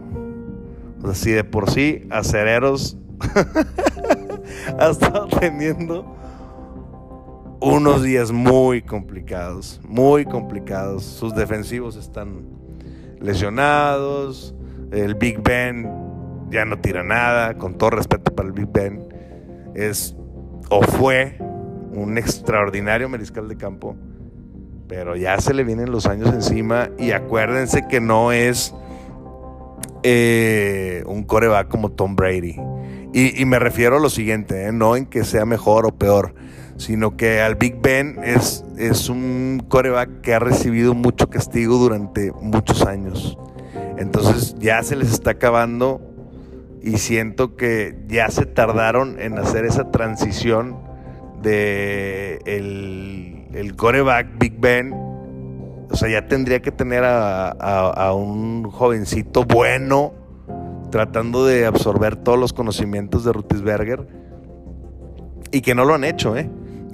[1.00, 2.96] O sea, si de por sí Acereros
[4.80, 6.17] ha estado teniendo
[7.60, 11.04] unos días muy complicados, muy complicados.
[11.04, 12.44] Sus defensivos están
[13.20, 14.54] lesionados.
[14.90, 15.90] El Big Ben
[16.50, 19.08] ya no tira nada, con todo respeto para el Big Ben.
[19.74, 20.16] Es
[20.70, 21.36] o fue
[21.92, 23.96] un extraordinario mariscal de campo,
[24.86, 28.74] pero ya se le vienen los años encima y acuérdense que no es
[30.02, 32.56] eh, un coreback como Tom Brady.
[33.14, 36.34] Y, me refiero a lo siguiente, eh, no en que sea mejor o peor,
[36.78, 42.32] sino que al Big Ben es, es un coreback que ha recibido mucho castigo durante
[42.40, 43.36] muchos años.
[43.98, 46.00] Entonces ya se les está acabando
[46.80, 50.76] y siento que ya se tardaron en hacer esa transición
[51.42, 54.92] de el, el coreback Big Ben.
[55.90, 60.12] O sea, ya tendría que tener a, a un jovencito bueno
[60.92, 64.06] tratando de absorber todos los conocimientos de Rutisberger
[65.50, 66.48] y que no lo han hecho, ¿eh?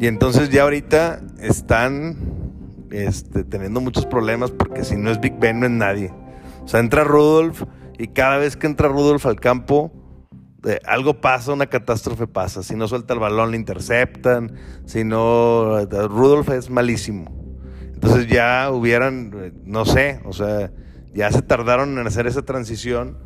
[0.04, 2.18] Y entonces ya ahorita están
[2.90, 6.12] este, teniendo muchos problemas porque si no es Big Ben no es nadie.
[6.62, 7.62] O sea, entra Rudolph
[7.96, 9.94] y cada vez que entra Rudolph al campo,
[10.86, 12.62] algo pasa, una catástrofe pasa.
[12.62, 14.52] Si no suelta el balón, le interceptan.
[14.84, 17.24] Si no, Rudolph es malísimo.
[17.94, 20.70] Entonces ya hubieran, eh, no sé, o sea,
[21.14, 23.16] ya se tardaron en hacer esa transición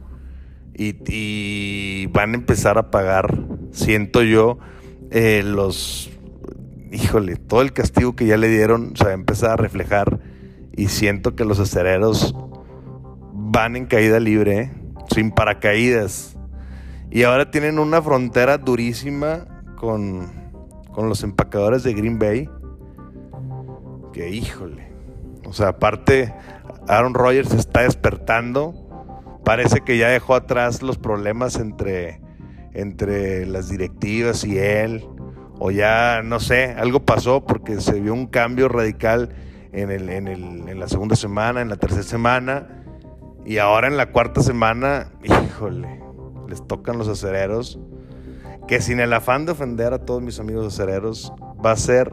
[0.76, 3.36] y, y van a empezar a pagar,
[3.72, 4.60] siento yo,
[5.10, 6.10] eh, los,
[6.92, 10.20] híjole, todo el castigo que ya le dieron se va a empezar a reflejar
[10.76, 12.34] y siento que los acereros
[13.32, 14.72] van en caída libre,
[15.14, 16.36] sin paracaídas.
[17.10, 19.46] Y ahora tienen una frontera durísima
[19.76, 20.30] con,
[20.92, 22.48] con los empacadores de Green Bay.
[24.12, 24.92] Que híjole.
[25.46, 26.34] O sea, aparte,
[26.86, 28.74] Aaron Rodgers está despertando.
[29.44, 32.20] Parece que ya dejó atrás los problemas entre
[32.78, 35.04] entre las directivas y él,
[35.58, 39.30] o ya, no sé, algo pasó porque se vio un cambio radical
[39.72, 42.84] en, el, en, el, en la segunda semana, en la tercera semana,
[43.44, 46.00] y ahora en la cuarta semana, híjole,
[46.48, 47.78] les tocan los acereros,
[48.66, 51.32] que sin el afán de ofender a todos mis amigos acereros,
[51.64, 52.12] va a ser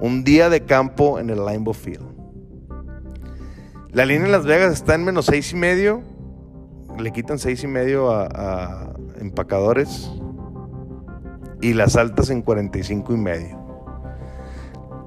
[0.00, 2.06] un día de campo en el Limbo Field.
[3.90, 6.02] La línea en Las Vegas está en menos seis y medio.
[6.98, 10.10] Le quitan seis y medio a, empacadores
[11.60, 13.66] y las altas en 45 y medio.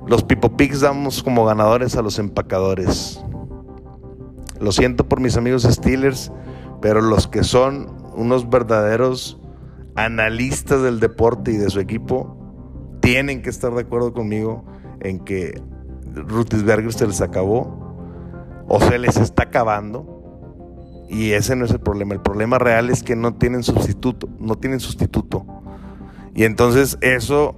[0.08, 3.24] Los Pipo Picks damos como ganadores a los empacadores.
[4.60, 6.32] Lo siento por mis amigos Steelers,
[6.82, 9.40] pero los que son unos verdaderos
[9.96, 12.36] analistas del deporte y de su equipo
[13.02, 14.66] tienen que estar de acuerdo conmigo
[15.02, 15.62] en que
[16.14, 20.20] Rutisberger se les acabó o se les está acabando
[21.10, 22.14] y ese no es el problema.
[22.14, 24.30] El problema real es que no tienen sustituto.
[24.40, 25.46] No tienen sustituto.
[26.40, 27.54] Y entonces eso,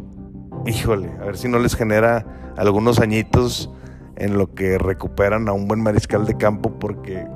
[0.66, 2.26] híjole, a ver si no les genera
[2.58, 3.70] algunos añitos
[4.16, 7.28] en lo que recuperan a un buen mariscal de campo porque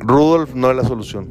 [0.00, 1.28] Rudolf no es la solución.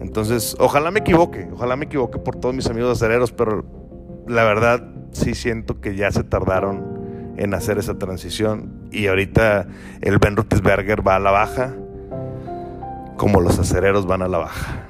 [0.00, 3.66] Entonces, ojalá me equivoque, ojalá me equivoque por todos mis amigos acereros, pero
[4.26, 9.68] la verdad sí siento que ya se tardaron en hacer esa transición y ahorita
[10.00, 11.74] el Ben Roethlisberger va a la baja
[13.18, 14.87] como los acereros van a la baja.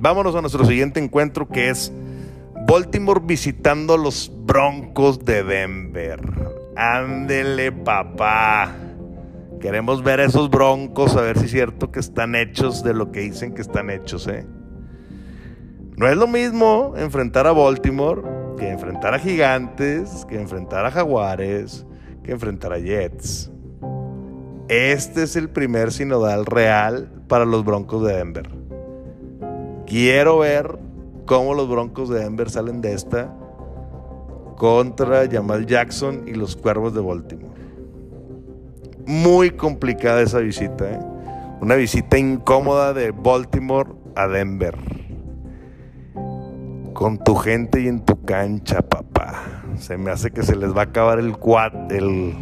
[0.00, 1.92] Vámonos a nuestro siguiente encuentro que es
[2.68, 6.20] Baltimore visitando a los Broncos de Denver.
[6.76, 8.76] Ándele, papá.
[9.60, 13.10] Queremos ver a esos broncos, a ver si es cierto que están hechos de lo
[13.10, 14.46] que dicen que están hechos, ¿eh?
[15.96, 18.22] No es lo mismo enfrentar a Baltimore
[18.56, 21.84] que enfrentar a Gigantes, que enfrentar a Jaguares,
[22.22, 23.50] que enfrentar a Jets.
[24.68, 28.57] Este es el primer sinodal real para los Broncos de Denver.
[29.88, 30.78] Quiero ver
[31.24, 33.34] cómo los Broncos de Denver salen de esta
[34.56, 37.58] contra Jamal Jackson y los Cuervos de Baltimore.
[39.06, 41.00] Muy complicada esa visita, ¿eh?
[41.62, 44.76] una visita incómoda de Baltimore a Denver.
[46.92, 49.62] Con tu gente y en tu cancha, papá.
[49.78, 52.34] Se me hace que se les va a acabar el quad, el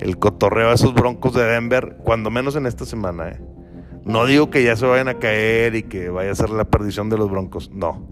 [0.00, 3.28] el cotorreo a esos broncos de Denver, cuando menos en esta semana.
[3.30, 3.40] ¿eh?
[4.06, 7.10] No digo que ya se vayan a caer y que vaya a ser la perdición
[7.10, 8.06] de los broncos, no.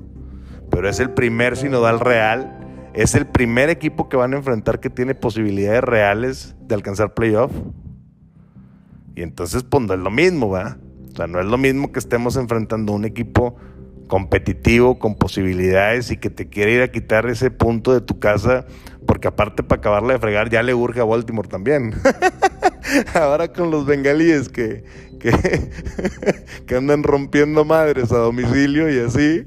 [0.68, 4.90] Pero es el primer sinodal real, es el primer equipo que van a enfrentar que
[4.90, 7.52] tiene posibilidades reales de alcanzar playoff.
[9.14, 10.78] Y entonces, pues no es lo mismo, ¿va?
[11.12, 13.54] O sea, no es lo mismo que estemos enfrentando un equipo
[14.08, 18.66] competitivo, con posibilidades y que te quiere ir a quitar ese punto de tu casa,
[19.06, 21.94] porque aparte para acabarla de fregar ya le urge a Baltimore también.
[23.14, 24.84] Ahora con los bengalíes que,
[25.18, 25.32] que,
[26.66, 29.46] que, andan rompiendo madres a domicilio y así.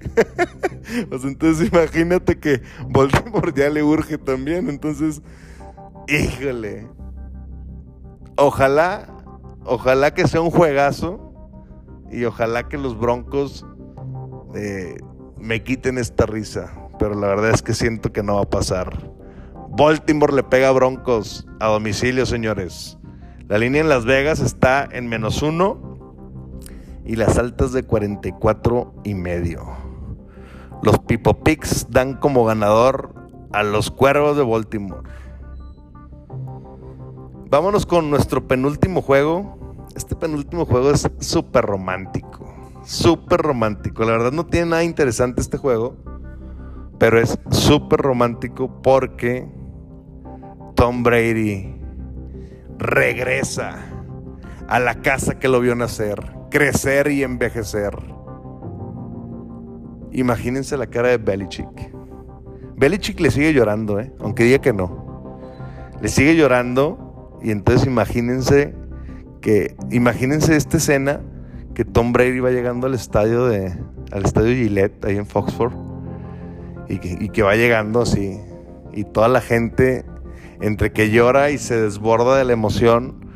[1.10, 4.70] pues entonces imagínate que Baltimore ya le urge también.
[4.70, 5.22] Entonces,
[6.08, 6.88] híjole.
[8.38, 9.08] Ojalá,
[9.66, 11.34] ojalá que sea un juegazo
[12.12, 13.66] y ojalá que los Broncos
[15.40, 19.12] me quiten esta risa, pero la verdad es que siento que no va a pasar.
[19.70, 22.97] Baltimore le pega Broncos a domicilio, señores.
[23.48, 25.78] La línea en Las Vegas está en menos uno
[27.06, 29.66] y las altas de 44 y medio.
[30.84, 33.16] Los Pipo Picks dan como ganador
[33.54, 35.08] a los Cuervos de Baltimore.
[37.50, 39.86] Vámonos con nuestro penúltimo juego.
[39.96, 42.54] Este penúltimo juego es súper romántico.
[42.84, 44.04] Súper romántico.
[44.04, 45.96] La verdad no tiene nada interesante este juego.
[47.00, 49.48] Pero es súper romántico porque
[50.76, 51.77] Tom Brady
[52.78, 53.78] regresa
[54.68, 56.20] a la casa que lo vio nacer,
[56.50, 57.94] crecer y envejecer.
[60.12, 61.94] Imagínense la cara de Belichick.
[62.76, 64.12] Belichick le sigue llorando, ¿eh?
[64.20, 65.42] aunque diga que no.
[66.02, 68.74] Le sigue llorando y entonces imagínense
[69.42, 71.22] que imagínense esta escena
[71.74, 73.76] que Tom Brady va llegando al estadio de
[74.12, 75.74] al estadio Gillette ahí en Foxford
[76.88, 78.40] y que, y que va llegando así
[78.94, 80.06] y toda la gente
[80.62, 83.28] entre que llora y se desborda de la emoción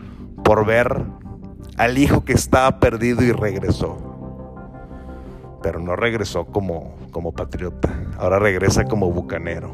[0.43, 1.05] por ver
[1.77, 3.97] al hijo que estaba perdido y regresó.
[5.61, 9.73] Pero no regresó como, como patriota, ahora regresa como bucanero.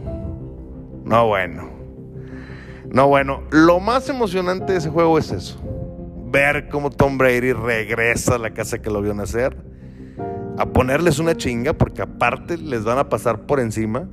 [1.04, 1.70] No bueno.
[2.90, 5.60] No bueno, lo más emocionante de ese juego es eso.
[6.30, 9.58] Ver cómo Tom Brady regresa a la casa que lo vio nacer.
[10.58, 14.10] A ponerles una chinga porque aparte les van a pasar por encima.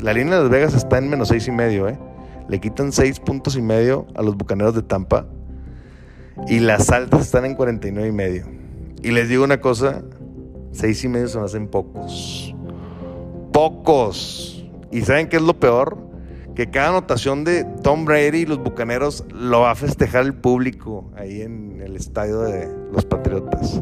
[0.00, 1.98] La línea de Las Vegas está en menos seis y medio, ¿eh?
[2.50, 5.24] Le quitan seis puntos y medio a los bucaneros de Tampa.
[6.48, 8.46] Y las altas están en 49 y medio.
[9.04, 10.02] Y les digo una cosa,
[10.72, 12.52] seis y medio se me hacen pocos.
[13.52, 14.68] Pocos.
[14.90, 15.96] ¿Y saben qué es lo peor?
[16.56, 21.08] Que cada anotación de Tom Brady y los Bucaneros lo va a festejar el público
[21.16, 23.80] ahí en el estadio de los Patriotas.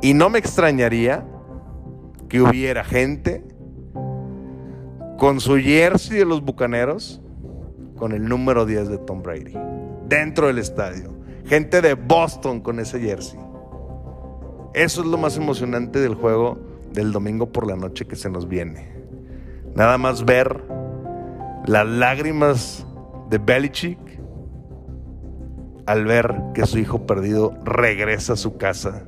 [0.00, 1.26] Y no me extrañaría
[2.30, 3.44] que hubiera gente
[5.18, 7.20] con su jersey de los Bucaneros
[7.96, 9.54] con el número 10 de Tom Brady
[10.08, 11.14] dentro del estadio.
[11.46, 13.38] Gente de Boston con ese jersey.
[14.74, 16.58] Eso es lo más emocionante del juego
[16.92, 18.94] del domingo por la noche que se nos viene.
[19.74, 20.62] Nada más ver
[21.66, 22.86] las lágrimas
[23.30, 23.98] de Belichick
[25.86, 29.04] al ver que su hijo perdido regresa a su casa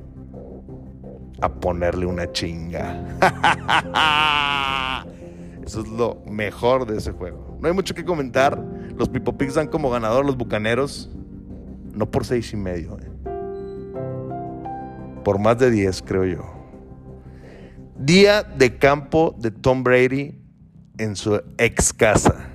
[1.41, 3.05] a ponerle una chinga.
[5.65, 7.59] Eso es lo mejor de ese juego.
[7.61, 8.59] No hay mucho que comentar.
[8.99, 11.09] Los Pipo Pigs dan como ganador los bucaneros.
[11.95, 12.99] No por seis y medio.
[12.99, 13.11] Eh.
[15.25, 16.45] Por más de 10, creo yo.
[17.97, 20.43] Día de campo de Tom Brady
[20.99, 22.51] en su ex casa.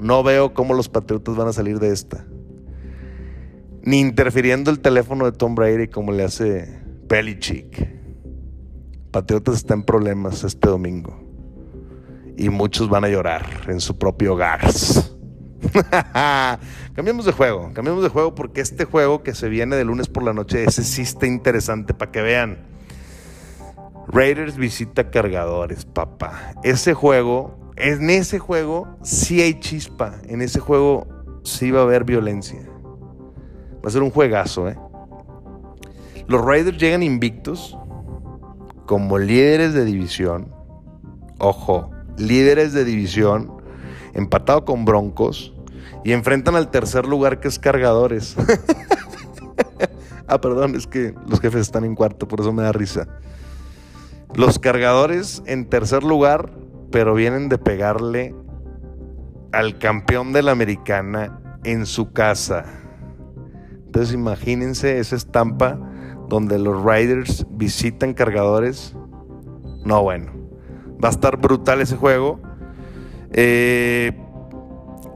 [0.00, 2.24] No veo cómo los Patriotas van a salir de esta.
[3.82, 7.86] Ni interfiriendo el teléfono de Tom Brady como le hace Belichick.
[9.10, 11.31] Patriotas está en problemas este domingo
[12.42, 14.60] y muchos van a llorar en su propio hogar.
[16.94, 20.24] cambiemos de juego, cambiemos de juego porque este juego que se viene de lunes por
[20.24, 22.58] la noche, ese sí interesante para que vean.
[24.08, 26.54] Raiders visita cargadores, papá.
[26.64, 31.06] Ese juego, en ese juego sí hay chispa, en ese juego
[31.44, 32.60] sí va a haber violencia.
[33.84, 34.76] Va a ser un juegazo, ¿eh?
[36.26, 37.78] Los Raiders llegan invictos
[38.86, 40.52] como líderes de división.
[41.38, 43.52] Ojo, líderes de división,
[44.14, 45.54] empatado con Broncos,
[46.04, 48.36] y enfrentan al tercer lugar que es Cargadores.
[50.26, 53.06] ah, perdón, es que los jefes están en cuarto, por eso me da risa.
[54.34, 56.52] Los Cargadores en tercer lugar,
[56.90, 58.34] pero vienen de pegarle
[59.52, 62.64] al campeón de la americana en su casa.
[63.86, 65.78] Entonces imagínense esa estampa
[66.28, 68.96] donde los Riders visitan cargadores.
[69.84, 70.41] No, bueno.
[71.02, 72.38] Va a estar brutal ese juego.
[73.32, 74.12] Eh,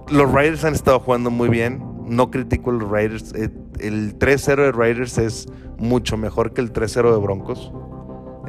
[0.08, 1.82] los Raiders han estado jugando muy bien.
[2.06, 3.32] No critico a los Raiders.
[3.34, 5.46] Eh, el 3-0 de Raiders es
[5.78, 7.72] mucho mejor que el 3-0 de Broncos.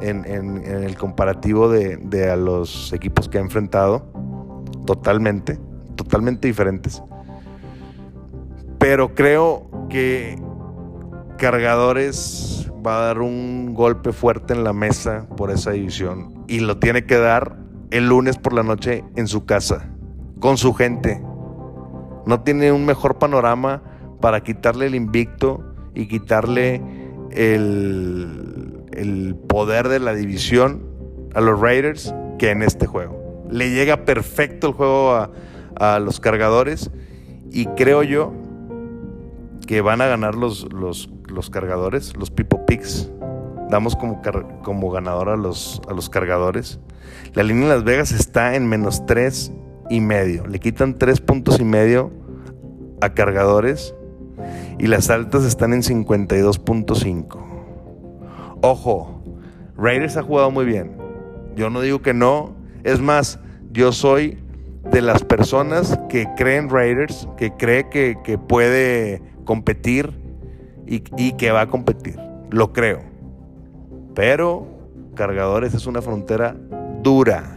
[0.00, 0.24] En,
[0.64, 4.10] el comparativo de, a los equipos que ha enfrentado.
[4.86, 5.58] Totalmente.
[5.96, 7.02] Totalmente diferentes.
[8.78, 10.40] Pero creo que
[11.36, 16.78] Cargadores va a dar un golpe fuerte en la mesa por esa división y lo
[16.78, 17.56] tiene que dar
[17.90, 19.90] el lunes por la noche en su casa,
[20.40, 21.22] con su gente.
[22.26, 23.82] No tiene un mejor panorama
[24.20, 25.62] para quitarle el invicto
[25.94, 26.82] y quitarle
[27.30, 30.82] el, el poder de la división
[31.34, 33.46] a los Raiders que en este juego.
[33.50, 35.30] Le llega perfecto el juego a,
[35.76, 36.90] a los cargadores
[37.50, 38.32] y creo yo
[39.66, 43.10] que van a ganar los, los, los cargadores, los Pipo Picks
[43.70, 44.20] damos como,
[44.62, 46.80] como ganador a los, a los cargadores.
[47.34, 49.52] La línea de Las Vegas está en menos 3
[49.90, 50.46] y medio.
[50.46, 52.10] Le quitan 3 puntos y medio
[53.00, 53.94] a cargadores
[54.78, 57.38] y las altas están en 52.5.
[58.60, 59.22] Ojo,
[59.76, 60.96] Raiders ha jugado muy bien.
[61.54, 62.54] Yo no digo que no.
[62.84, 63.38] Es más,
[63.72, 64.38] yo soy
[64.90, 70.12] de las personas que creen Raiders, que cree que, puede competir
[70.86, 72.16] y, y, que va a competir.
[72.50, 73.02] Lo creo.
[74.18, 74.66] Pero
[75.14, 76.56] cargadores es una frontera
[77.04, 77.56] dura.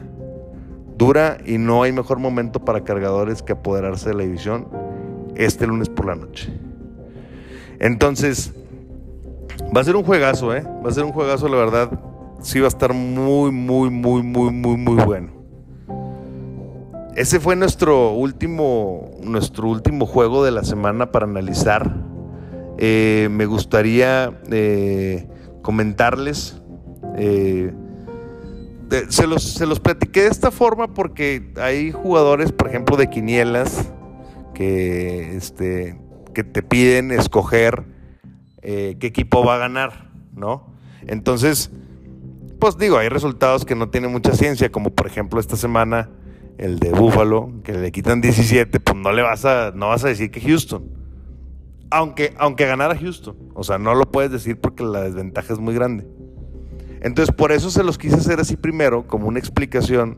[0.95, 4.67] Dura y no hay mejor momento para cargadores que apoderarse de la división
[5.33, 6.53] este lunes por la noche.
[7.79, 8.53] Entonces,
[9.75, 10.63] va a ser un juegazo, ¿eh?
[10.85, 11.99] Va a ser un juegazo, la verdad.
[12.41, 15.31] Sí va a estar muy, muy, muy, muy, muy, muy bueno.
[17.15, 21.91] Ese fue nuestro último, nuestro último juego de la semana para analizar.
[22.77, 25.27] Eh, me gustaría eh,
[25.61, 26.61] comentarles.
[27.17, 27.73] Eh,
[29.09, 33.91] se, los, se los platiqué de esta forma porque hay jugadores, por ejemplo, de quinielas
[34.53, 35.99] que, este,
[36.33, 37.85] que te piden escoger
[38.61, 40.71] qué equipo va a ganar, ¿no?
[41.07, 41.71] Entonces,
[42.61, 46.11] pues digo, hay resultados que no tienen mucha ciencia, como por ejemplo esta semana
[46.59, 50.09] el de Buffalo, que le quitan 17, pues no le vas a, no vas a
[50.09, 51.00] decir que Houston.
[51.91, 53.35] Aunque, aunque ganara Houston.
[53.53, 56.07] O sea, no lo puedes decir porque la desventaja es muy grande.
[57.01, 60.17] Entonces, por eso se los quise hacer así primero, como una explicación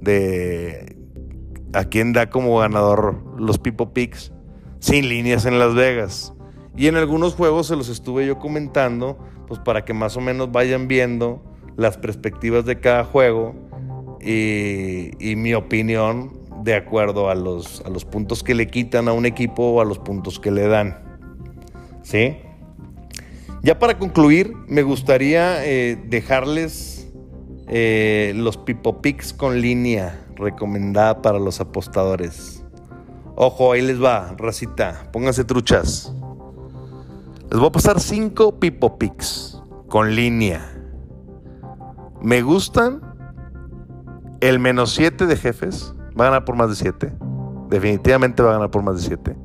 [0.00, 0.96] de
[1.72, 4.32] a quién da como ganador los Pipo Picks
[4.78, 6.34] sin líneas en Las Vegas.
[6.76, 10.50] Y en algunos juegos se los estuve yo comentando, pues para que más o menos
[10.52, 11.42] vayan viendo
[11.76, 13.54] las perspectivas de cada juego
[14.20, 19.26] y, mi opinión de acuerdo a los, a los puntos que le quitan a un
[19.26, 21.01] equipo o a los puntos que le dan.
[22.02, 22.36] ¿Sí?
[23.62, 27.08] Ya para concluir, me gustaría eh, dejarles
[27.68, 32.64] eh, los Pipo Picks con línea recomendada para los apostadores.
[33.36, 36.12] Ojo, ahí les va, racita, pónganse truchas.
[37.50, 40.68] Les voy a pasar 5 Pipo Picks con línea.
[42.20, 43.00] Me gustan
[44.40, 47.12] el menos 7 de jefes va a ganar por más de 7.
[47.68, 49.36] Definitivamente va a ganar por más de 7.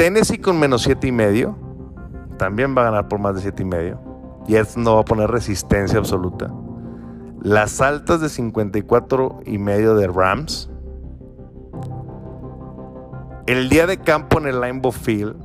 [0.00, 1.58] Tennessee con menos 7 y medio.
[2.38, 4.00] También va a ganar por más de 7 y medio.
[4.48, 6.50] Esto no va a poner resistencia absoluta.
[7.42, 10.70] Las altas de 54 y medio de Rams.
[13.46, 15.36] El día de campo en el Limbo Field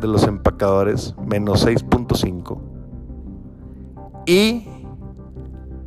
[0.00, 2.58] de los empacadores, menos 6.5.
[4.26, 4.66] Y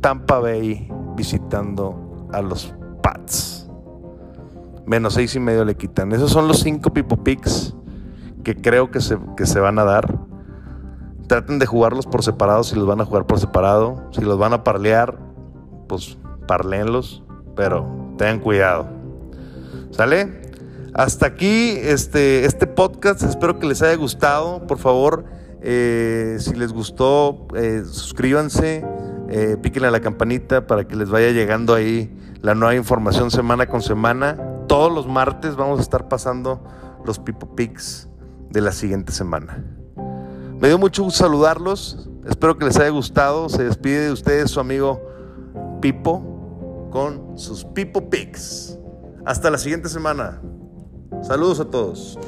[0.00, 3.68] Tampa Bay visitando a los Pats.
[4.86, 6.12] Menos seis y medio le quitan.
[6.12, 7.74] Esos son los cinco Pipo Picks
[8.42, 10.18] que creo que se, que se van a dar.
[11.26, 14.08] Traten de jugarlos por separado si los van a jugar por separado.
[14.12, 15.18] Si los van a parlear,
[15.88, 17.22] pues parlenlos.
[17.56, 17.86] Pero
[18.16, 18.88] tengan cuidado.
[19.90, 20.40] ¿Sale?
[20.94, 23.22] Hasta aquí este, este podcast.
[23.22, 24.66] Espero que les haya gustado.
[24.66, 25.24] Por favor,
[25.62, 28.84] eh, si les gustó, eh, suscríbanse
[29.32, 32.12] eh, píquenle a la campanita para que les vaya llegando ahí
[32.42, 34.36] la nueva información semana con semana.
[34.66, 36.60] Todos los martes vamos a estar pasando
[37.04, 38.09] los Pipo Pics
[38.50, 39.64] de la siguiente semana.
[40.60, 42.08] Me dio mucho gusto saludarlos.
[42.26, 43.48] Espero que les haya gustado.
[43.48, 45.00] Se despide de ustedes su amigo
[45.80, 48.78] Pipo con sus Pipo Pics.
[49.24, 50.40] Hasta la siguiente semana.
[51.22, 52.18] Saludos a todos.